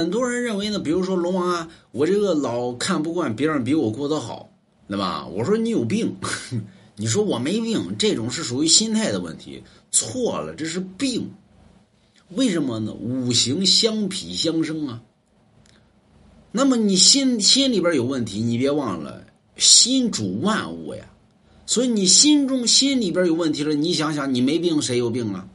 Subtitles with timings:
[0.00, 4.48] 很多人认为呢，比如说龙王啊，我这个老看不惯别人比我过得好，
[4.88, 5.26] 对吧？
[5.26, 6.16] 我说你有病，
[6.96, 11.30] 你说我没病，这种是属于心态的问题，错了，这是病。
[12.30, 12.94] 为什么呢？
[12.94, 15.02] 五行相匹相生啊。
[16.50, 19.26] 那么你心心里边有问题，你别忘了，
[19.56, 21.04] 心主万物呀。
[21.66, 25.46] 所以你心中心里边有问题了，你想想，你没病谁有病啊？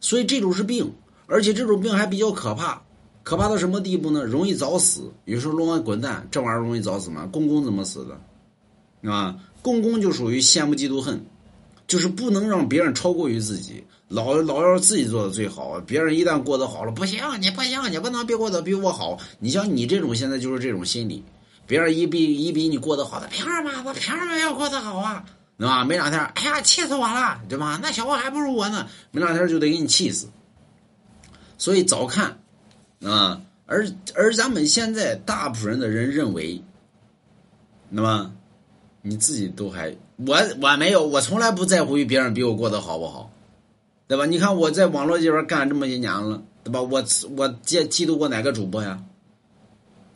[0.00, 0.92] 所以这种是病，
[1.26, 2.82] 而且这种病还比较可怕。
[3.22, 4.24] 可怕到什么地步呢？
[4.24, 5.12] 容易早死。
[5.26, 7.28] 有时候龙王滚蛋，这玩意儿容易早死吗？
[7.32, 9.10] 公公怎么死的？
[9.10, 11.24] 啊，公公就属于羡慕嫉妒恨，
[11.86, 15.80] 就是不能让别人超过于自己，老老要自己做的最好。
[15.86, 19.18] 别人一旦过得好了，不行，你不行，你不能别过得比我好。
[19.38, 21.24] 你像你这种现在就是这种心理，
[21.66, 23.70] 别人一比一比你过得好，的凭什么？
[23.84, 25.24] 他凭什么要过得好啊？
[25.58, 25.84] 对吧？
[25.84, 27.78] 没两天，哎呀，气死我了，对吧？
[27.80, 30.28] 那小子还不如我呢，没两天就得给你气死。
[31.56, 32.36] 所以早看。
[33.04, 36.62] 啊，而而咱们现在大部分人的人认为，
[37.88, 38.32] 那么
[39.02, 43.30] 你自己都还我我没有，我从来不在乎于别人比我过得好不好，
[44.06, 44.26] 对吧？
[44.26, 46.80] 你看我在网络这边干这么些年了，对吧？
[46.80, 46.98] 我
[47.36, 49.02] 我嫉嫉妒过哪个主播呀？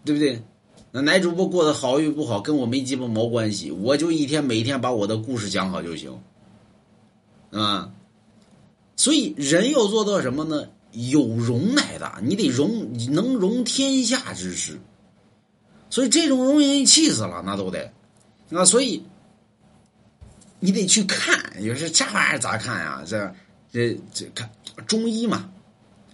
[0.05, 0.42] 对不对？
[0.92, 6.20] 那哪主播过得好与不好跟我没鸡巴毛关系，我就一天每天把我的故事讲好就行，
[7.51, 7.92] 啊。
[8.95, 10.69] 所以人要做到什么呢？
[11.11, 14.80] 有容乃大，你得容，能容天下之事，
[15.91, 17.92] 所以这种容人气死了，那都得，
[18.50, 19.02] 啊，所以
[20.58, 23.05] 你得去看，有是这玩意儿咋看呀？
[23.06, 23.30] 这
[23.70, 24.48] 这这看
[24.86, 25.50] 中医嘛，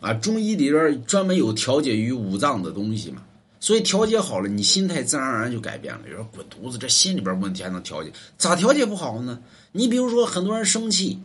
[0.00, 3.22] 啊，中医里边专门有调节于五脏的东西嘛，
[3.60, 6.00] 所以调节好了，你心态自然而然就改变了。
[6.10, 8.10] 有人滚犊子，这心里边问题还能调节？
[8.36, 9.38] 咋调节不好呢？
[9.70, 11.20] 你比如说很多人生气，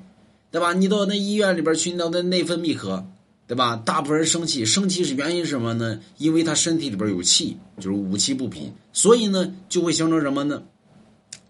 [0.52, 0.73] 对吧？
[0.73, 3.03] 你到那医院里边去，到那内分泌科。
[3.48, 3.78] 对吧？
[3.78, 6.00] 大部分人生气，生气是原因是什么呢？
[6.17, 10.62] 因为他身体里边有气，就是五气不平，所以呢就会形成什么呢？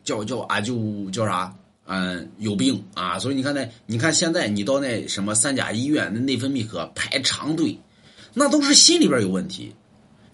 [0.04, 1.54] 叫叫啊，就叫啥？
[1.90, 3.18] 嗯，有病啊！
[3.18, 7.80] 所以你看那，你看现在你到那什么三甲医院那内分泌科排长队，
[8.34, 9.74] 那都是心里边有问题。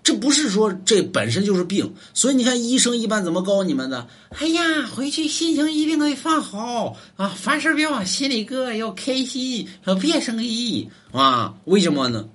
[0.04, 4.06] 这不是说这本身就是病，所以你看医生一般怎么告诉你们的？
[4.32, 11.56] 哎呀，回去心情一定得放好啊，凡事别往心里搁，要开心，要别生气啊。
[11.64, 12.28] 为什么呢？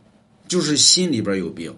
[0.49, 1.77] 就是心里边有病，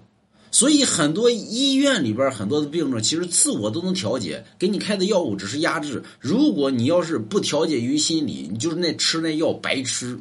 [0.53, 6.05] 所以很多医院里边很多的病症，其实自我都能调节，给你开的药物只是压制。
[6.21, 10.21] 如果你要是不调节于心理，你就是那吃那药白吃，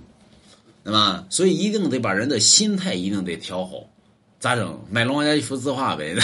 [0.84, 1.28] 对吧？
[1.30, 3.88] 所以一定得把人的心态一定得调好。
[4.40, 4.80] 咋整？
[4.90, 6.16] 买龙王家一幅字画呗。